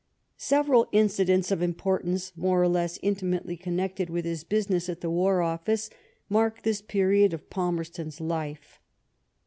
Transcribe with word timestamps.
Several 0.39 0.87
incidents 0.91 1.51
of 1.51 1.61
importance, 1.61 2.33
more 2.35 2.59
or 2.63 2.67
less 2.67 2.97
inti 3.03 3.21
mately 3.21 3.59
connected 3.59 4.09
with 4.09 4.25
his 4.25 4.43
business 4.43 4.89
at 4.89 5.01
the 5.01 5.11
War 5.11 5.43
Office, 5.43 5.91
mark 6.27 6.63
this 6.63 6.81
period 6.81 7.35
of 7.35 7.51
Palmerston's 7.51 8.19
life. 8.19 8.79